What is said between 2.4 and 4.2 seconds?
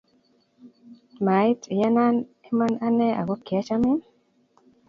iman any ako kiachamin